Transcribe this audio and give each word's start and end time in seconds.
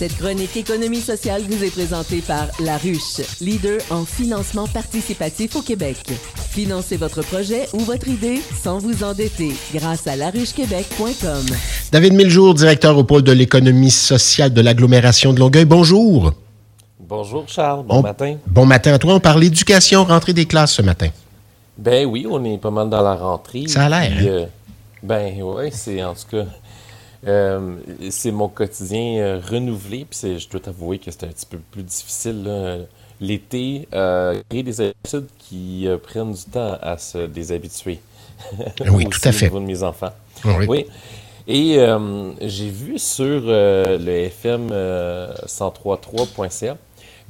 Cette 0.00 0.16
chronique 0.16 0.56
économie 0.56 1.02
sociale 1.02 1.42
vous 1.42 1.62
est 1.62 1.70
présentée 1.70 2.22
par 2.22 2.46
La 2.64 2.78
Ruche, 2.78 3.20
leader 3.42 3.82
en 3.90 4.06
financement 4.06 4.66
participatif 4.66 5.56
au 5.56 5.60
Québec. 5.60 5.98
Financez 6.48 6.96
votre 6.96 7.20
projet 7.20 7.68
ou 7.74 7.80
votre 7.80 8.08
idée 8.08 8.40
sans 8.62 8.78
vous 8.78 9.04
endetter 9.04 9.52
grâce 9.74 10.06
à 10.06 10.16
laruchequebec.com. 10.16 11.44
David 11.92 12.14
Miljour, 12.14 12.54
directeur 12.54 12.96
au 12.96 13.04
pôle 13.04 13.20
de 13.20 13.32
l'économie 13.32 13.90
sociale 13.90 14.54
de 14.54 14.62
l'agglomération 14.62 15.34
de 15.34 15.38
Longueuil. 15.38 15.66
Bonjour. 15.66 16.32
Bonjour 16.98 17.44
Charles, 17.46 17.84
bon 17.84 18.00
matin. 18.00 18.38
Bon 18.46 18.64
matin 18.64 18.94
à 18.94 18.98
toi. 18.98 19.12
On 19.16 19.20
parle 19.20 19.42
d'éducation, 19.42 20.04
rentrée 20.04 20.32
des 20.32 20.46
classes 20.46 20.72
ce 20.72 20.80
matin. 20.80 21.08
Ben 21.76 22.06
oui, 22.06 22.26
on 22.26 22.42
est 22.46 22.56
pas 22.56 22.70
mal 22.70 22.88
dans 22.88 23.02
la 23.02 23.16
rentrée. 23.16 23.64
Ça 23.68 23.84
a 23.84 23.88
l'air. 23.90 24.12
hein? 24.18 24.24
Euh, 24.24 24.46
ben 25.02 25.34
oui, 25.42 25.64
c'est 25.72 26.02
en 26.02 26.14
tout 26.14 26.38
cas. 26.38 26.46
Euh, 27.26 27.76
c'est 28.10 28.30
mon 28.30 28.48
quotidien 28.48 29.18
euh, 29.18 29.40
renouvelé, 29.40 30.06
puis 30.08 30.38
je 30.38 30.48
dois 30.48 30.60
t'avouer 30.60 30.98
que 30.98 31.10
c'est 31.10 31.24
un 31.24 31.28
petit 31.28 31.46
peu 31.46 31.58
plus 31.58 31.82
difficile. 31.82 32.86
L'été, 33.20 33.86
euh, 33.92 34.40
créer 34.48 34.62
des 34.62 34.80
habitudes 34.80 35.28
qui 35.38 35.86
prennent 36.02 36.32
du 36.32 36.44
temps 36.44 36.78
à 36.80 36.96
se 36.96 37.26
déshabituer. 37.26 38.00
Oui, 38.80 38.88
Aussi 38.88 39.06
tout 39.06 39.28
à 39.28 39.32
fait. 39.32 39.46
Au 39.50 39.60
niveau 39.60 39.60
de 39.60 39.66
mes 39.66 39.82
enfants. 39.82 40.12
Oui. 40.44 40.66
Oui. 40.66 40.86
Et 41.46 41.78
j'ai 42.40 42.70
vu 42.70 42.98
sur 42.98 43.42
le 43.44 44.08
FM 44.08 44.70
euh, 44.72 45.34
1033.ca 45.46 46.76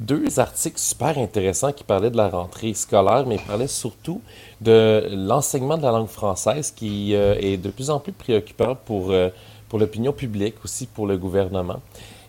deux 0.00 0.40
articles 0.40 0.78
super 0.78 1.18
intéressants 1.18 1.72
qui 1.72 1.84
parlaient 1.84 2.10
de 2.10 2.16
la 2.16 2.28
rentrée 2.28 2.72
scolaire, 2.74 3.24
mais 3.26 3.36
parlaient 3.38 3.66
surtout 3.66 4.22
de 4.60 5.08
l'enseignement 5.12 5.76
de 5.76 5.82
la 5.82 5.90
langue 5.90 6.08
française 6.08 6.72
qui 6.74 7.14
euh, 7.14 7.34
est 7.38 7.58
de 7.58 7.68
plus 7.68 7.90
en 7.90 8.00
plus 8.00 8.12
préoccupant 8.12 8.76
pour, 8.86 9.10
euh, 9.10 9.28
pour 9.70 9.78
l'opinion 9.78 10.12
publique, 10.12 10.56
aussi 10.62 10.86
pour 10.86 11.06
le 11.06 11.16
gouvernement. 11.16 11.80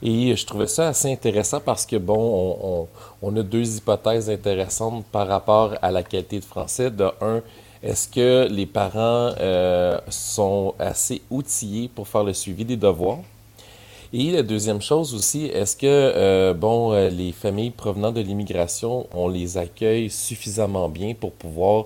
Et 0.02 0.36
je 0.36 0.46
trouvais 0.46 0.68
ça 0.68 0.88
assez 0.88 1.12
intéressant 1.12 1.60
parce 1.60 1.86
que, 1.86 1.98
bon, 1.98 2.18
on, 2.64 2.88
on- 3.22 3.36
a 3.36 3.44
deux 3.44 3.78
hypothèses 3.78 4.30
intéressantes 4.30 5.04
par 5.12 5.28
rapport 5.28 5.76
à 5.82 5.92
la 5.92 6.04
qualité 6.04 6.40
de 6.40 6.46
français. 6.46 6.90
De 6.90 7.08
un, 7.22 7.42
est-ce 7.84 8.08
que 8.08 8.48
les 8.50 8.66
parents 8.66 9.34
euh, 9.40 10.00
sont 10.08 10.74
assez 10.80 11.22
outillés 11.30 11.90
pour 11.94 12.08
faire 12.08 12.24
le 12.24 12.34
suivi 12.34 12.64
des 12.64 12.78
devoirs? 12.78 13.20
Et 14.14 14.32
la 14.32 14.44
deuxième 14.44 14.82
chose 14.82 15.14
aussi, 15.16 15.46
est-ce 15.46 15.76
que 15.76 15.86
euh, 15.88 16.54
bon, 16.54 16.92
euh, 16.92 17.10
les 17.10 17.32
familles 17.32 17.72
provenant 17.72 18.12
de 18.12 18.22
l'immigration, 18.22 19.08
on 19.14 19.30
les 19.30 19.58
accueille 19.58 20.10
suffisamment 20.10 20.90
bien 20.90 21.14
pour 21.14 21.32
pouvoir 21.32 21.86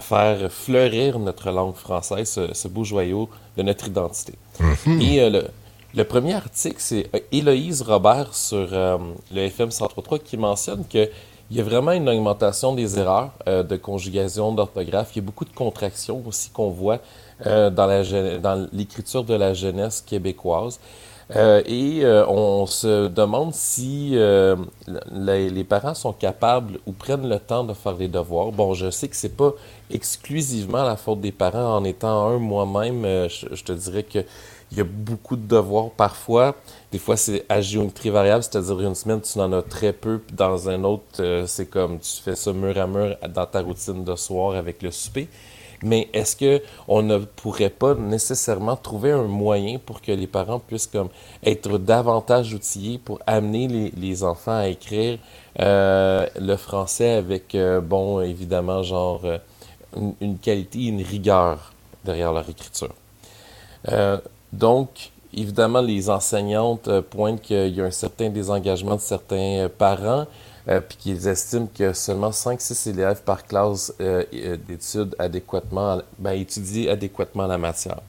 faire 0.00 0.50
fleurir 0.50 1.18
notre 1.18 1.50
langue 1.50 1.74
française, 1.74 2.28
ce, 2.30 2.54
ce 2.54 2.68
beau 2.68 2.84
joyau 2.84 3.28
de 3.56 3.62
notre 3.62 3.86
identité? 3.88 4.34
Et 5.00 5.20
euh, 5.20 5.30
le, 5.30 5.44
le 5.94 6.04
premier 6.04 6.32
article, 6.32 6.76
c'est 6.78 7.06
euh, 7.14 7.18
Héloïse 7.32 7.82
Robert 7.82 8.34
sur 8.34 8.68
euh, 8.72 8.96
le 9.30 9.42
FM 9.42 9.68
103.3 9.68 10.20
qui 10.22 10.38
mentionne 10.38 10.84
que 10.88 11.10
il 11.50 11.58
y 11.58 11.60
a 11.60 11.64
vraiment 11.64 11.92
une 11.92 12.08
augmentation 12.08 12.74
des 12.74 12.98
erreurs 12.98 13.32
euh, 13.46 13.62
de 13.62 13.76
conjugation, 13.76 14.52
d'orthographe. 14.52 15.10
Il 15.14 15.18
y 15.18 15.22
a 15.22 15.26
beaucoup 15.26 15.44
de 15.44 15.52
contractions 15.52 16.22
aussi 16.26 16.48
qu'on 16.48 16.70
voit 16.70 16.98
dans 17.44 18.68
l'écriture 18.72 19.24
de 19.24 19.34
la 19.34 19.52
jeunesse 19.52 20.00
québécoise. 20.00 20.78
Euh, 21.34 21.62
et 21.64 22.04
euh, 22.04 22.26
on 22.28 22.66
se 22.66 23.08
demande 23.08 23.54
si 23.54 24.10
euh, 24.14 24.56
les, 25.10 25.48
les 25.48 25.64
parents 25.64 25.94
sont 25.94 26.12
capables 26.12 26.78
ou 26.86 26.92
prennent 26.92 27.28
le 27.28 27.38
temps 27.38 27.64
de 27.64 27.72
faire 27.72 27.94
les 27.94 28.08
devoirs. 28.08 28.52
Bon, 28.52 28.74
je 28.74 28.90
sais 28.90 29.08
que 29.08 29.16
c'est 29.16 29.36
pas 29.36 29.52
exclusivement 29.90 30.84
la 30.84 30.96
faute 30.96 31.20
des 31.20 31.32
parents. 31.32 31.76
En 31.76 31.84
étant 31.84 32.26
un 32.28 32.38
moi-même, 32.38 33.04
euh, 33.04 33.28
je, 33.28 33.46
je 33.54 33.64
te 33.64 33.72
dirais 33.72 34.02
que 34.02 34.24
il 34.72 34.78
y 34.78 34.80
a 34.80 34.84
beaucoup 34.84 35.36
de 35.36 35.46
devoirs 35.46 35.90
parfois. 35.90 36.54
Des 36.90 36.98
fois, 36.98 37.16
c'est 37.16 37.44
à 37.48 37.60
géométrie 37.60 38.08
variable, 38.10 38.42
c'est-à-dire 38.42 38.80
une 38.80 38.94
semaine, 38.94 39.20
tu 39.20 39.38
en 39.38 39.52
as 39.52 39.62
très 39.62 39.92
peu, 39.92 40.20
dans 40.32 40.68
un 40.68 40.82
autre, 40.84 41.20
euh, 41.20 41.46
c'est 41.46 41.66
comme 41.66 41.98
tu 41.98 42.22
fais 42.22 42.34
ça 42.34 42.52
mur 42.52 42.76
à 42.78 42.86
mur 42.86 43.16
dans 43.34 43.46
ta 43.46 43.60
routine 43.60 44.02
de 44.02 44.16
soir 44.16 44.56
avec 44.56 44.82
le 44.82 44.90
souper. 44.90 45.28
Mais 45.82 46.08
est-ce 46.12 46.36
que 46.36 46.62
on 46.88 47.02
ne 47.02 47.18
pourrait 47.18 47.70
pas 47.70 47.94
nécessairement 47.94 48.76
trouver 48.76 49.12
un 49.12 49.24
moyen 49.24 49.78
pour 49.78 50.00
que 50.00 50.12
les 50.12 50.26
parents 50.26 50.60
puissent 50.60 50.86
comme 50.86 51.08
être 51.44 51.78
davantage 51.78 52.54
outillés 52.54 52.98
pour 52.98 53.18
amener 53.26 53.68
les, 53.68 53.90
les 53.96 54.24
enfants 54.24 54.58
à 54.58 54.68
écrire 54.68 55.18
euh, 55.60 56.26
le 56.38 56.56
français 56.56 57.12
avec, 57.12 57.54
euh, 57.54 57.80
bon, 57.80 58.20
évidemment, 58.20 58.82
genre 58.82 59.20
euh, 59.24 59.38
une, 59.96 60.14
une 60.20 60.38
qualité, 60.38 60.86
une 60.86 61.02
rigueur 61.02 61.72
derrière 62.04 62.32
leur 62.32 62.48
écriture? 62.48 62.94
Euh, 63.88 64.18
donc, 64.52 65.10
évidemment, 65.34 65.80
les 65.80 66.10
enseignantes 66.10 66.88
euh, 66.88 67.02
pointent 67.02 67.40
qu'il 67.40 67.74
y 67.74 67.80
a 67.80 67.84
un 67.84 67.90
certain 67.90 68.28
désengagement 68.28 68.96
de 68.96 69.00
certains 69.00 69.64
euh, 69.64 69.68
parents, 69.68 70.26
euh, 70.68 70.80
puis 70.80 70.96
qu'ils 70.96 71.26
estiment 71.28 71.68
que 71.74 71.92
seulement 71.92 72.30
5-6 72.30 72.90
élèves 72.90 73.22
par 73.22 73.46
classe 73.46 73.92
d'études 74.68 75.14
adéquatement, 75.18 76.00
ben, 76.18 76.32
étudient 76.32 76.92
adéquatement 76.92 77.46
la 77.46 77.58
matière. 77.58 78.00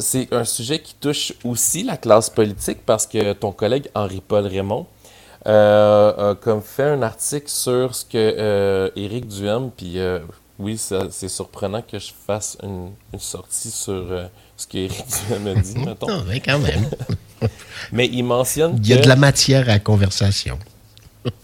C'est 0.00 0.32
un 0.32 0.44
sujet 0.44 0.78
qui 0.78 0.94
touche 0.94 1.32
aussi 1.44 1.82
la 1.82 1.96
classe 1.96 2.30
politique 2.30 2.78
parce 2.86 3.06
que 3.06 3.32
ton 3.32 3.50
collègue 3.50 3.88
Henri-Paul 3.92 4.46
Raymond 4.46 4.86
a 5.44 6.36
comme 6.40 6.62
fait 6.62 6.84
un 6.84 7.02
article 7.02 7.48
sur 7.48 7.92
ce 7.92 8.04
que 8.04 8.92
Éric 8.94 9.26
Duhem, 9.26 9.70
puis 9.76 9.98
oui, 10.58 10.78
c'est 10.78 11.28
surprenant 11.28 11.82
que 11.82 11.98
je 11.98 12.10
fasse 12.26 12.56
une, 12.62 12.90
une 13.12 13.18
sortie 13.18 13.70
sur 13.70 13.92
euh, 13.92 14.26
ce 14.56 14.66
qu'Éric 14.66 15.00
a 15.32 15.54
dit, 15.60 15.78
mettons. 15.84 16.06
Ah, 16.08 16.22
oui, 16.28 16.40
quand 16.40 16.58
même. 16.58 16.88
Mais 17.92 18.06
il 18.06 18.22
mentionne 18.22 18.76
Il 18.78 18.86
y 18.88 18.92
a 18.92 18.98
que- 18.98 19.02
de 19.04 19.08
la 19.08 19.16
matière 19.16 19.68
à 19.68 19.78
conversation. 19.78 20.58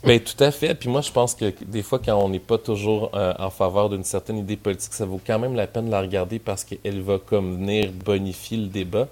Ben, 0.03 0.19
tout 0.19 0.43
à 0.43 0.51
fait. 0.51 0.75
Puis 0.75 0.89
moi, 0.89 1.03
je 1.03 1.11
pense 1.13 1.35
que 1.37 1.53
des 1.65 1.83
fois, 1.83 2.01
quand 2.05 2.17
on 2.21 2.29
n'est 2.29 2.41
pas 2.41 2.59
toujours 2.59 3.11
euh, 3.15 3.33
en 3.39 3.51
faveur 3.51 3.89
d'une 3.89 4.03
certaine 4.03 4.39
idée 4.39 4.57
politique, 4.57 4.93
ça 4.93 5.07
vaut 5.07 5.21
quand 5.25 5.39
même 5.39 5.55
la 5.55 5.69
peine 5.69 5.87
de 5.87 5.91
la 5.93 6.01
regarder 6.01 6.41
parce 6.41 6.65
qu'elle 6.65 7.01
va 7.01 7.19
comme 7.25 7.57
venir 7.59 7.93
bonifier 7.93 8.57
le 8.57 8.67
débat. 8.67 9.07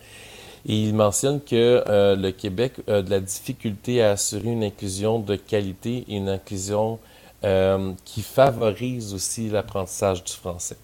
Et 0.68 0.74
il 0.82 0.94
mentionne 0.94 1.40
que 1.40 1.84
euh, 1.88 2.16
le 2.16 2.32
Québec 2.32 2.72
a 2.88 3.00
de 3.02 3.10
la 3.10 3.20
difficulté 3.20 4.02
à 4.02 4.10
assurer 4.12 4.48
une 4.50 4.64
inclusion 4.64 5.20
de 5.20 5.36
qualité 5.36 6.04
et 6.08 6.16
une 6.16 6.28
inclusion 6.28 6.98
euh, 7.44 7.92
qui 8.04 8.22
favorise 8.22 9.14
aussi 9.14 9.48
l'apprentissage 9.50 10.24
du 10.24 10.32
français. 10.32 10.76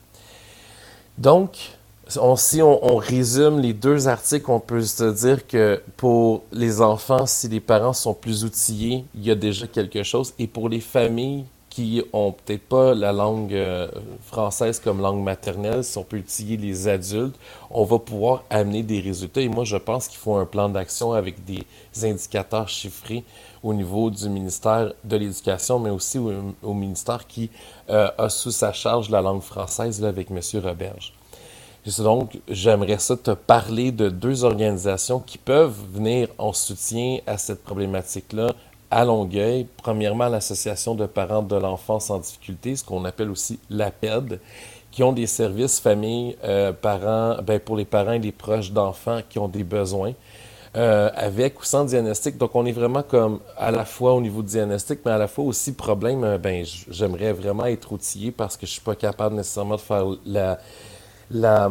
Donc, 1.18 1.72
on- 2.18 2.36
si 2.36 2.62
on, 2.62 2.84
on 2.94 2.96
résume 2.96 3.60
les 3.60 3.72
deux 3.72 4.08
articles, 4.08 4.50
on 4.50 4.60
peut 4.60 4.82
se 4.82 5.04
dire 5.12 5.46
que 5.46 5.82
pour 5.96 6.44
les 6.52 6.80
enfants, 6.80 7.26
si 7.26 7.48
les 7.48 7.60
parents 7.60 7.92
sont 7.92 8.14
plus 8.14 8.44
outillés, 8.44 9.04
il 9.14 9.24
y 9.24 9.30
a 9.30 9.34
déjà 9.34 9.66
quelque 9.66 10.02
chose. 10.02 10.34
Et 10.38 10.46
pour 10.46 10.68
les 10.68 10.80
familles 10.80 11.44
qui 11.72 12.02
ont 12.12 12.32
peut-être 12.32 12.68
pas 12.68 12.92
la 12.92 13.12
langue 13.12 13.54
euh, 13.54 13.88
française 14.26 14.78
comme 14.78 15.00
langue 15.00 15.22
maternelle, 15.22 15.82
si 15.82 15.96
on 15.96 16.04
peut 16.04 16.18
outiller 16.18 16.58
les 16.58 16.86
adultes, 16.86 17.34
on 17.70 17.84
va 17.84 17.98
pouvoir 17.98 18.44
amener 18.50 18.82
des 18.82 19.00
résultats. 19.00 19.40
Et 19.40 19.48
moi, 19.48 19.64
je 19.64 19.78
pense 19.78 20.06
qu'il 20.06 20.18
faut 20.18 20.36
un 20.36 20.44
plan 20.44 20.68
d'action 20.68 21.14
avec 21.14 21.46
des 21.46 21.64
indicateurs 22.02 22.68
chiffrés 22.68 23.24
au 23.62 23.72
niveau 23.72 24.10
du 24.10 24.28
ministère 24.28 24.92
de 25.02 25.16
l'Éducation, 25.16 25.78
mais 25.78 25.88
aussi 25.88 26.18
au, 26.18 26.74
ministère 26.74 27.26
qui 27.26 27.48
euh, 27.88 28.10
a 28.18 28.28
sous 28.28 28.50
sa 28.50 28.74
charge 28.74 29.08
la 29.08 29.22
langue 29.22 29.40
française 29.40 29.98
là, 29.98 30.08
avec 30.08 30.30
M. 30.30 30.40
Roberge. 30.62 31.14
Donc, 31.98 32.38
j'aimerais 32.48 32.98
ça 32.98 33.16
te 33.16 33.30
parler 33.30 33.92
de 33.92 34.10
deux 34.10 34.44
organisations 34.44 35.20
qui 35.20 35.38
peuvent 35.38 35.78
venir 35.90 36.28
en 36.36 36.52
soutien 36.52 37.20
à 37.26 37.38
cette 37.38 37.64
problématique-là 37.64 38.52
à 38.92 39.04
Longueuil. 39.04 39.66
Premièrement, 39.82 40.28
l'Association 40.28 40.94
de 40.94 41.06
parents 41.06 41.42
de 41.42 41.56
l'enfance 41.56 42.10
en 42.10 42.18
difficulté, 42.18 42.76
ce 42.76 42.84
qu'on 42.84 43.04
appelle 43.04 43.30
aussi 43.30 43.58
l'APED, 43.70 44.40
qui 44.92 45.02
ont 45.02 45.12
des 45.12 45.26
services 45.26 45.80
famille, 45.80 46.36
euh, 46.44 46.72
parents, 46.72 47.42
ben, 47.42 47.58
pour 47.60 47.76
les 47.76 47.86
parents 47.86 48.12
et 48.12 48.18
les 48.18 48.32
proches 48.32 48.72
d'enfants 48.72 49.20
qui 49.28 49.38
ont 49.38 49.48
des 49.48 49.64
besoins. 49.64 50.14
euh, 50.76 51.10
avec 51.16 51.60
ou 51.60 51.64
sans 51.64 51.84
diagnostic. 51.84 52.38
Donc, 52.38 52.54
on 52.54 52.64
est 52.66 52.72
vraiment 52.72 53.02
comme 53.02 53.40
à 53.58 53.70
la 53.70 53.84
fois 53.84 54.14
au 54.14 54.20
niveau 54.22 54.42
diagnostic, 54.42 55.00
mais 55.04 55.12
à 55.12 55.18
la 55.18 55.28
fois 55.28 55.44
aussi 55.44 55.74
problème. 55.74 56.24
euh, 56.24 56.38
ben, 56.38 56.64
j'aimerais 56.90 57.32
vraiment 57.34 57.66
être 57.66 57.92
outillé 57.92 58.32
parce 58.32 58.56
que 58.56 58.66
je 58.66 58.72
suis 58.72 58.80
pas 58.80 58.96
capable 58.96 59.36
nécessairement 59.36 59.76
de 59.76 59.80
faire 59.82 60.04
la, 60.24 60.58
la, 61.30 61.70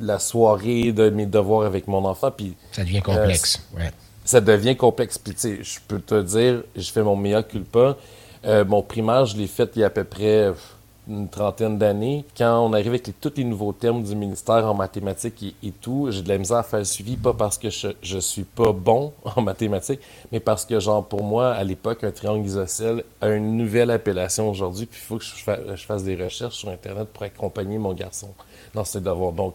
la 0.00 0.18
soirée 0.18 0.92
de 0.92 1.10
mes 1.10 1.26
devoirs 1.26 1.66
avec 1.66 1.88
mon 1.88 2.04
enfant. 2.04 2.30
Puis 2.30 2.56
Ça 2.72 2.84
devient 2.84 3.02
complexe. 3.02 3.60
ouais. 3.76 3.90
Ça 4.24 4.40
devient 4.40 4.76
complexe. 4.76 5.18
Puis, 5.18 5.34
tu 5.34 5.40
sais, 5.40 5.58
je 5.62 5.78
peux 5.86 6.00
te 6.00 6.20
dire, 6.22 6.62
je 6.76 6.90
fais 6.90 7.02
mon 7.02 7.16
meilleur 7.16 7.46
culpa. 7.46 7.96
Euh, 8.44 8.64
mon 8.64 8.82
primaire, 8.82 9.24
je 9.26 9.36
l'ai 9.36 9.46
fait 9.46 9.70
il 9.76 9.80
y 9.80 9.82
a 9.84 9.86
à 9.86 9.90
peu 9.90 10.04
près 10.04 10.52
une 11.08 11.28
trentaine 11.28 11.78
d'années. 11.78 12.24
Quand 12.36 12.64
on 12.64 12.72
arrive 12.72 12.88
avec 12.88 13.08
tous 13.20 13.32
les 13.36 13.44
nouveaux 13.44 13.72
termes 13.72 14.02
du 14.02 14.14
ministère 14.14 14.66
en 14.66 14.74
mathématiques 14.74 15.56
et, 15.62 15.70
tout, 15.72 16.08
j'ai 16.10 16.22
de 16.22 16.28
la 16.28 16.38
misère 16.38 16.58
à 16.58 16.62
faire 16.62 16.78
le 16.78 16.84
suivi, 16.84 17.16
pas 17.16 17.32
parce 17.32 17.58
que 17.58 17.70
je, 17.70 17.88
je 18.02 18.18
suis 18.18 18.44
pas 18.44 18.72
bon 18.72 19.12
en 19.36 19.42
mathématiques, 19.42 20.00
mais 20.30 20.40
parce 20.40 20.64
que, 20.64 20.78
genre, 20.78 21.04
pour 21.04 21.24
moi, 21.24 21.52
à 21.52 21.64
l'époque, 21.64 22.04
un 22.04 22.12
triangle 22.12 22.46
isocèle 22.46 23.04
a 23.20 23.30
une 23.30 23.56
nouvelle 23.56 23.90
appellation 23.90 24.48
aujourd'hui, 24.48 24.86
puis 24.86 25.00
il 25.02 25.06
faut 25.06 25.18
que 25.18 25.24
je 25.24 25.84
fasse 25.84 26.04
des 26.04 26.16
recherches 26.16 26.56
sur 26.56 26.68
Internet 26.68 27.08
pour 27.12 27.24
accompagner 27.24 27.78
mon 27.78 27.92
garçon 27.94 28.28
dans 28.74 28.84
ses 28.84 29.00
devoirs. 29.00 29.32
Donc, 29.32 29.54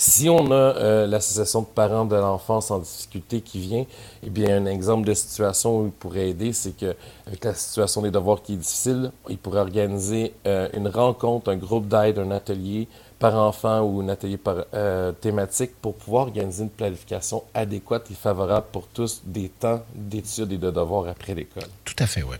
Si 0.00 0.30
on 0.30 0.50
a 0.50 0.54
euh, 0.54 1.06
l'association 1.06 1.60
de 1.60 1.66
parents 1.66 2.06
de 2.06 2.16
l'enfance 2.16 2.70
en 2.70 2.78
difficulté 2.78 3.42
qui 3.42 3.60
vient, 3.60 3.84
eh 4.22 4.30
bien, 4.30 4.56
un 4.56 4.64
exemple 4.64 5.06
de 5.06 5.12
situation 5.12 5.78
où 5.78 5.84
il 5.84 5.92
pourrait 5.92 6.30
aider, 6.30 6.54
c'est 6.54 6.74
que 6.74 6.96
avec 7.26 7.44
la 7.44 7.52
situation 7.52 8.00
des 8.00 8.10
devoirs 8.10 8.40
qui 8.40 8.54
est 8.54 8.56
difficile, 8.56 9.12
il 9.28 9.36
pourrait 9.36 9.60
organiser 9.60 10.32
euh, 10.46 10.70
une 10.72 10.88
rencontre, 10.88 11.50
un 11.50 11.58
groupe 11.58 11.86
d'aide, 11.86 12.18
un 12.18 12.30
atelier 12.30 12.88
par 13.18 13.34
enfant 13.34 13.82
ou 13.82 14.00
un 14.00 14.08
atelier 14.08 14.38
par, 14.38 14.64
euh, 14.72 15.12
thématique 15.12 15.72
pour 15.82 15.96
pouvoir 15.96 16.28
organiser 16.28 16.62
une 16.62 16.70
planification 16.70 17.44
adéquate 17.52 18.10
et 18.10 18.14
favorable 18.14 18.68
pour 18.72 18.86
tous 18.86 19.20
des 19.26 19.50
temps 19.50 19.82
d'études 19.94 20.50
et 20.50 20.56
de 20.56 20.70
devoirs 20.70 21.08
après 21.08 21.34
l'école. 21.34 21.68
Tout 21.84 21.96
à 21.98 22.06
fait, 22.06 22.22
oui. 22.22 22.36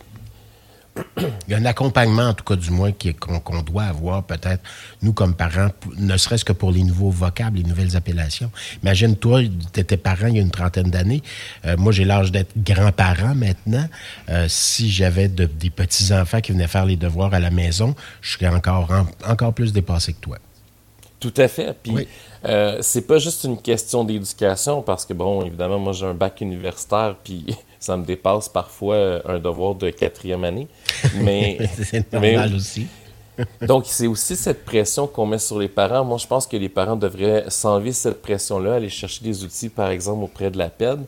Il 1.47 1.51
y 1.51 1.53
a 1.53 1.57
un 1.57 1.65
accompagnement, 1.65 2.29
en 2.29 2.33
tout 2.33 2.43
cas 2.43 2.55
du 2.55 2.71
moins, 2.71 2.91
qu'on 3.19 3.61
doit 3.61 3.83
avoir 3.83 4.23
peut-être, 4.23 4.61
nous 5.01 5.13
comme 5.13 5.35
parents, 5.35 5.69
ne 5.97 6.17
serait-ce 6.17 6.45
que 6.45 6.53
pour 6.53 6.71
les 6.71 6.83
nouveaux 6.83 7.09
vocables, 7.09 7.57
les 7.57 7.63
nouvelles 7.63 7.95
appellations. 7.95 8.51
Imagine-toi, 8.83 9.41
tu 9.73 9.79
étais 9.79 9.97
parent 9.97 10.27
il 10.27 10.35
y 10.35 10.39
a 10.39 10.41
une 10.41 10.51
trentaine 10.51 10.89
d'années. 10.89 11.21
Euh, 11.65 11.77
moi, 11.77 11.91
j'ai 11.91 12.05
l'âge 12.05 12.31
d'être 12.31 12.51
grand-parent 12.57 13.35
maintenant. 13.35 13.87
Euh, 14.29 14.45
si 14.47 14.89
j'avais 14.89 15.27
des 15.27 15.69
petits-enfants 15.69 16.41
qui 16.41 16.51
venaient 16.51 16.67
faire 16.67 16.85
les 16.85 16.95
devoirs 16.97 17.33
à 17.33 17.39
la 17.39 17.51
maison, 17.51 17.95
je 18.21 18.37
serais 18.37 18.47
encore, 18.47 18.89
encore 19.27 19.53
plus 19.53 19.73
dépassé 19.73 20.13
que 20.13 20.19
toi. 20.19 20.37
Tout 21.19 21.33
à 21.37 21.47
fait. 21.47 21.77
Puis, 21.81 22.07
euh, 22.45 22.79
c'est 22.81 23.05
pas 23.05 23.19
juste 23.19 23.43
une 23.43 23.61
question 23.61 24.03
d'éducation, 24.03 24.81
parce 24.81 25.05
que, 25.05 25.13
bon, 25.13 25.45
évidemment, 25.45 25.77
moi, 25.77 25.93
j'ai 25.93 26.07
un 26.07 26.15
bac 26.15 26.41
universitaire, 26.41 27.15
puis 27.23 27.45
ça 27.81 27.97
me 27.97 28.05
dépasse 28.05 28.47
parfois 28.47 28.95
euh, 28.95 29.21
un 29.25 29.39
devoir 29.39 29.75
de 29.75 29.89
quatrième 29.89 30.45
année. 30.45 30.67
Mais 31.15 31.57
c'est 31.83 32.13
normal 32.13 32.55
aussi. 32.55 32.87
donc, 33.61 33.85
c'est 33.87 34.05
aussi 34.05 34.35
cette 34.35 34.63
pression 34.63 35.07
qu'on 35.07 35.25
met 35.25 35.39
sur 35.39 35.57
les 35.57 35.67
parents. 35.67 36.05
Moi, 36.05 36.19
je 36.19 36.27
pense 36.27 36.45
que 36.45 36.55
les 36.57 36.69
parents 36.69 36.95
devraient 36.95 37.45
s'enlever 37.47 37.91
cette 37.91 38.21
pression-là, 38.21 38.75
aller 38.75 38.89
chercher 38.89 39.23
des 39.23 39.43
outils, 39.43 39.69
par 39.69 39.89
exemple, 39.89 40.23
auprès 40.23 40.51
de 40.51 40.59
la 40.59 40.69
PED. 40.69 40.99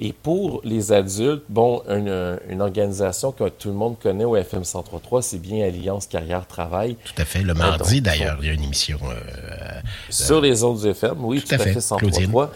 Et 0.00 0.12
pour 0.12 0.60
les 0.64 0.92
adultes, 0.92 1.44
bon, 1.48 1.82
une, 1.88 2.60
organisation 2.60 3.32
que 3.32 3.48
tout 3.48 3.68
le 3.68 3.74
monde 3.74 3.96
connaît 3.98 4.24
au 4.24 4.36
FM 4.36 4.62
103.3, 4.62 5.22
c'est 5.22 5.40
bien 5.40 5.66
Alliance 5.66 6.06
Carrière 6.06 6.46
Travail. 6.46 6.96
Tout 7.04 7.20
à 7.20 7.24
fait. 7.24 7.40
Le 7.40 7.54
mardi, 7.54 8.02
d'ailleurs, 8.02 8.36
il 8.42 8.48
y 8.48 8.50
a 8.50 8.52
une 8.52 8.64
émission. 8.64 8.98
Euh, 9.04 9.80
sur 10.10 10.40
les 10.40 10.56
du 10.56 10.88
FM, 10.88 11.24
oui, 11.24 11.42
tout, 11.42 11.54
à 11.54 11.58
fait, 11.58 11.78
103.3 11.78 12.50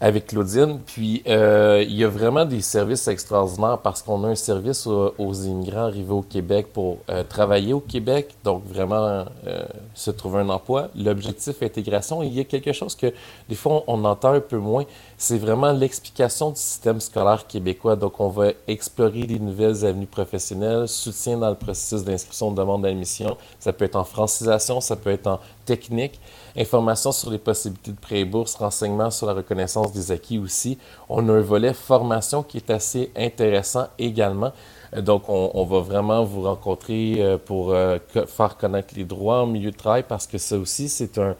avec 0.00 0.26
Claudine. 0.26 0.80
Puis, 0.84 1.22
euh, 1.26 1.82
il 1.86 1.94
y 1.94 2.04
a 2.04 2.08
vraiment 2.08 2.44
des 2.44 2.60
services 2.60 3.08
extraordinaires 3.08 3.78
parce 3.82 4.02
qu'on 4.02 4.24
a 4.24 4.28
un 4.28 4.34
service 4.34 4.86
aux, 4.86 5.32
immigrants 5.32 5.86
arrivés 5.86 6.12
au 6.12 6.22
Québec 6.22 6.68
pour 6.72 6.98
euh, 7.08 7.22
travailler 7.24 7.72
au 7.72 7.80
Québec, 7.80 8.34
donc 8.44 8.64
vraiment 8.66 9.24
euh, 9.46 9.64
se 9.94 10.10
trouver 10.10 10.40
un 10.40 10.48
emploi. 10.50 10.88
L'objectif 10.94 11.62
intégration, 11.62 12.22
il 12.22 12.34
y 12.34 12.40
a 12.40 12.44
quelque 12.44 12.72
chose 12.72 12.94
que 12.94 13.12
des 13.48 13.54
fois 13.54 13.84
on, 13.86 14.04
entend 14.04 14.32
un 14.32 14.40
peu 14.40 14.58
moins, 14.58 14.84
c'est 15.16 15.38
vraiment 15.38 15.72
l'explication 15.72 16.50
du 16.50 16.60
système 16.60 17.00
scolaire 17.00 17.46
québécois. 17.46 17.96
Donc, 17.96 18.20
on 18.20 18.28
va 18.28 18.50
explorer 18.68 19.22
les 19.22 19.38
nouvelles 19.38 19.84
avenues 19.84 20.06
professionnelles, 20.06 20.88
soutien 20.88 21.38
dans 21.38 21.50
le 21.50 21.56
processus 21.56 22.04
d'inscription 22.04 22.50
de 22.50 22.56
demande 22.56 22.82
d'admission. 22.82 23.36
Ça 23.58 23.72
peut 23.72 23.86
être 23.86 23.96
en 23.96 24.04
francisation, 24.04 24.80
ça 24.80 24.96
peut 24.96 25.10
être 25.10 25.26
en 25.26 25.40
technique. 25.66 26.18
Informations 26.56 27.12
sur 27.12 27.30
les 27.30 27.38
possibilités 27.38 27.90
de 27.90 27.98
prêt 27.98 28.20
et 28.20 28.24
bourse, 28.24 28.54
renseignements 28.54 29.10
sur 29.10 29.26
la 29.26 29.34
reconnaissance 29.34 29.92
des 29.92 30.10
acquis 30.12 30.38
aussi. 30.38 30.78
On 31.10 31.28
a 31.28 31.32
un 31.32 31.40
volet 31.40 31.74
formation 31.74 32.42
qui 32.42 32.56
est 32.56 32.70
assez 32.70 33.10
intéressant 33.16 33.88
également. 33.98 34.52
Euh, 34.94 35.02
donc, 35.02 35.28
on, 35.28 35.64
va 35.64 35.80
vraiment 35.80 36.24
vous 36.24 36.42
rencontrer 36.42 37.16
euh, 37.18 37.36
pour 37.36 37.72
euh, 37.72 37.98
faire 38.26 38.56
connaître 38.56 38.94
les 38.96 39.04
droits 39.04 39.42
en 39.42 39.46
milieu 39.46 39.70
de 39.70 39.76
travail 39.76 40.04
parce 40.08 40.26
que 40.26 40.38
ça 40.38 40.56
aussi, 40.56 40.88
c'est 40.88 41.18
un, 41.18 41.36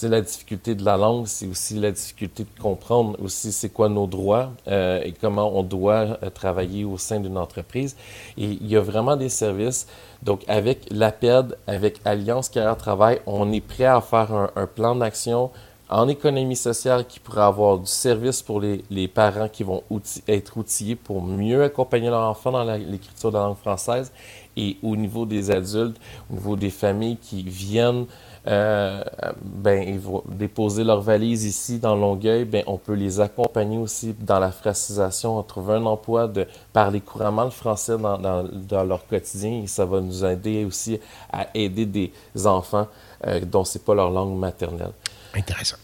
c'est 0.00 0.08
la 0.08 0.22
difficulté 0.22 0.74
de 0.74 0.82
la 0.82 0.96
langue, 0.96 1.26
c'est 1.26 1.46
aussi 1.46 1.74
la 1.74 1.90
difficulté 1.90 2.44
de 2.44 2.62
comprendre 2.62 3.18
aussi 3.22 3.52
c'est 3.52 3.68
quoi 3.68 3.90
nos 3.90 4.06
droits 4.06 4.50
et 4.66 5.12
comment 5.20 5.52
on 5.54 5.62
doit 5.62 6.18
travailler 6.34 6.84
au 6.86 6.96
sein 6.96 7.20
d'une 7.20 7.36
entreprise. 7.36 7.96
Et 8.38 8.44
il 8.44 8.66
y 8.66 8.76
a 8.76 8.80
vraiment 8.80 9.16
des 9.16 9.28
services 9.28 9.86
donc, 10.22 10.44
avec 10.48 10.86
l'APED, 10.90 11.56
avec 11.66 12.00
Alliance 12.04 12.50
Carrière 12.50 12.76
Travail, 12.76 13.20
on 13.26 13.50
est 13.52 13.62
prêt 13.62 13.86
à 13.86 14.00
faire 14.00 14.50
un, 14.54 14.66
plan 14.66 14.94
d'action 14.94 15.50
en 15.90 16.06
économie 16.08 16.56
sociale 16.56 17.04
qui 17.04 17.18
pourrait 17.18 17.42
avoir 17.42 17.78
du 17.78 17.86
service 17.86 18.42
pour 18.42 18.60
les, 18.60 19.08
parents 19.08 19.48
qui 19.48 19.64
vont 19.64 19.82
être 20.28 20.56
outillés 20.56 20.94
pour 20.94 21.20
mieux 21.20 21.64
accompagner 21.64 22.08
leur 22.08 22.22
enfant 22.28 22.52
dans 22.52 22.62
l'écriture 22.62 23.32
de 23.32 23.36
la 23.36 23.44
langue 23.44 23.56
française 23.56 24.12
et 24.56 24.76
au 24.82 24.94
niveau 24.94 25.26
des 25.26 25.50
adultes, 25.50 25.96
au 26.30 26.34
niveau 26.34 26.56
des 26.56 26.70
familles 26.70 27.16
qui 27.16 27.42
viennent 27.42 28.06
euh, 28.46 29.02
ben, 29.42 30.00
déposer 30.28 30.84
leurs 30.84 31.00
valises 31.02 31.44
ici 31.44 31.78
dans 31.78 31.94
Longueuil, 31.94 32.44
ben, 32.44 32.62
on 32.66 32.78
peut 32.78 32.94
les 32.94 33.20
accompagner 33.20 33.76
aussi 33.76 34.14
dans 34.18 34.38
la 34.38 34.50
francisation, 34.50 35.38
on 35.38 35.42
trouve 35.42 35.72
un 35.72 35.84
emploi, 35.84 36.26
de 36.26 36.46
parler 36.72 37.00
couramment 37.00 37.44
le 37.44 37.50
français 37.50 37.98
dans, 37.98 38.16
dans, 38.18 38.84
leur 38.84 39.06
quotidien 39.06 39.62
et 39.62 39.66
ça 39.66 39.84
va 39.84 40.00
nous 40.00 40.24
aider 40.24 40.64
aussi 40.64 41.00
à 41.32 41.48
aider 41.52 41.84
des 41.84 42.12
enfants 42.46 42.86
euh, 43.26 43.40
dont 43.40 43.64
c'est 43.64 43.84
pas 43.84 43.94
leur 43.94 44.10
langue 44.10 44.38
maternelle. 44.38 44.92
Intéressant. 45.34 45.76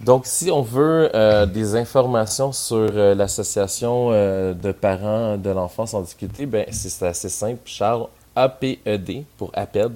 Donc, 0.00 0.24
si 0.24 0.50
on 0.50 0.62
veut 0.62 1.10
euh, 1.14 1.44
des 1.44 1.76
informations 1.76 2.52
sur 2.52 2.88
euh, 2.90 3.14
l'association 3.14 4.10
de 4.10 4.72
parents 4.72 5.36
de 5.36 5.50
l'enfance 5.50 5.92
en 5.92 6.00
difficulté, 6.00 6.46
ben, 6.46 6.64
c'est 6.70 7.06
assez 7.06 7.28
simple. 7.28 7.60
Charles, 7.66 8.06
APED 8.34 9.24
pour 9.36 9.50
APED 9.52 9.92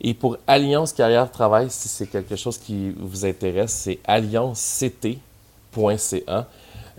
et 0.00 0.14
pour 0.14 0.38
Alliance 0.46 0.92
Carrière 0.92 1.28
Travail, 1.30 1.66
si 1.70 1.88
c'est 1.88 2.06
quelque 2.06 2.36
chose 2.36 2.58
qui 2.58 2.90
vous 2.90 3.24
intéresse, 3.24 3.72
c'est 3.72 3.98
allianceCT.ca. 4.06 6.46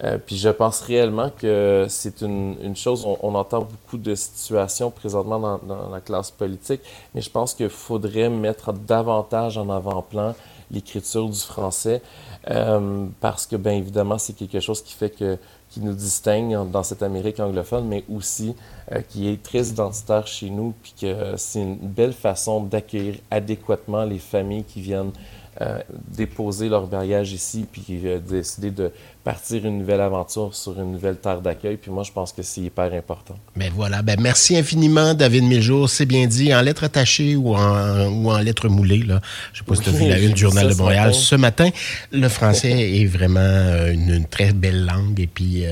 Euh, 0.03 0.17
puis 0.17 0.37
je 0.37 0.49
pense 0.49 0.81
réellement 0.81 1.29
que 1.29 1.85
c'est 1.89 2.21
une, 2.21 2.75
chose, 2.75 3.05
on, 3.05 3.35
entend 3.35 3.59
beaucoup 3.59 3.97
de 3.97 4.15
situations 4.15 4.89
présentement 4.89 5.39
dans, 5.39 5.89
la 5.89 5.99
classe 6.01 6.31
politique, 6.31 6.81
mais 7.13 7.21
je 7.21 7.29
pense 7.29 7.53
qu'il 7.53 7.69
faudrait 7.69 8.29
mettre 8.29 8.73
davantage 8.73 9.57
en 9.57 9.69
avant-plan 9.69 10.33
l'écriture 10.71 11.29
du 11.29 11.39
français, 11.39 12.01
euh, 12.49 13.05
parce 13.21 13.45
que, 13.45 13.55
bien 13.55 13.73
évidemment, 13.73 14.17
c'est 14.17 14.33
quelque 14.33 14.59
chose 14.59 14.81
qui 14.81 14.93
fait 14.93 15.11
que 15.11 15.37
qui 15.73 15.79
nous 15.79 15.93
distingue 15.93 16.69
dans 16.69 16.83
cette 16.83 17.01
Amérique 17.01 17.39
anglophone, 17.39 17.87
mais 17.87 18.03
aussi 18.07 18.55
euh, 18.91 19.01
qui 19.09 19.27
est 19.27 19.41
très 19.41 19.69
identitaire 19.69 20.27
chez 20.27 20.51
nous, 20.51 20.75
puis 20.83 20.93
que 21.01 21.33
c'est 21.35 21.61
une 21.61 21.77
belle 21.77 22.13
façon 22.13 22.61
d'accueillir 22.61 23.15
adéquatement 23.31 24.03
les 24.03 24.19
familles 24.19 24.65
qui 24.65 24.81
viennent 24.81 25.11
euh, 25.61 25.77
déposer 26.07 26.67
leur 26.67 26.87
bagage 26.87 27.31
ici, 27.31 27.67
puis 27.71 27.85
euh, 28.05 28.17
décider 28.17 28.71
de 28.71 28.91
partir 29.23 29.63
une 29.67 29.77
nouvelle 29.77 30.01
aventure 30.01 30.55
sur 30.55 30.79
une 30.79 30.93
nouvelle 30.93 31.17
terre 31.17 31.41
d'accueil. 31.41 31.77
Puis 31.77 31.91
moi, 31.91 32.01
je 32.01 32.11
pense 32.11 32.33
que 32.33 32.41
c'est 32.41 32.61
hyper 32.61 32.91
important. 32.91 33.37
Ben 33.55 33.71
voilà. 33.73 34.01
Ben 34.01 34.19
merci 34.19 34.57
infiniment, 34.57 35.13
David 35.13 35.43
Miljour. 35.43 35.91
C'est 35.91 36.07
bien 36.07 36.25
dit, 36.25 36.53
en 36.55 36.61
lettres 36.61 36.85
attachées 36.85 37.35
ou 37.35 37.55
en, 37.55 38.07
ou 38.07 38.31
en 38.31 38.39
lettres 38.39 38.67
moulées. 38.67 39.03
Là. 39.03 39.21
Je 39.53 39.61
ne 39.61 39.63
sais 39.63 39.67
pas 39.67 39.75
si 39.75 39.81
tu 39.83 39.89
as 39.89 39.91
vu 39.91 40.09
la 40.09 40.17
une 40.17 40.33
du 40.33 40.41
Journal 40.41 40.67
de 40.67 40.73
Montréal 40.73 41.13
ce 41.13 41.35
matin. 41.35 41.69
Le 42.11 42.27
français 42.29 42.71
est 43.01 43.05
vraiment 43.05 43.39
euh, 43.39 43.93
une, 43.93 44.25
très 44.25 44.53
belle 44.53 44.85
langue. 44.85 45.19
Et 45.19 45.27
puis, 45.27 45.65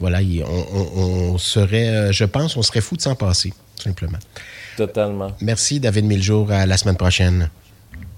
voilà, 0.00 0.20
on, 0.96 1.36
serait, 1.36 2.10
je 2.10 2.24
pense, 2.24 2.56
on 2.56 2.62
serait 2.62 2.80
fou 2.80 2.96
de 2.96 3.02
s'en 3.02 3.14
passer, 3.14 3.52
simplement. 3.76 4.18
Totalement. 4.78 5.30
Merci, 5.42 5.78
David 5.78 6.06
Miljour. 6.06 6.50
À 6.50 6.64
la 6.64 6.78
semaine 6.78 6.96
prochaine. 6.96 7.50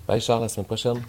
Bye 0.06 0.20
Charles, 0.20 0.42
la 0.42 0.48
semaine 0.48 0.66
prochaine. 0.66 1.06